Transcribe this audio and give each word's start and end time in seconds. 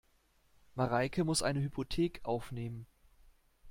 Mareike 0.75 1.23
muss 1.23 1.43
eine 1.43 1.61
Hypothek 1.61 2.21
aufnehmen. 2.23 2.87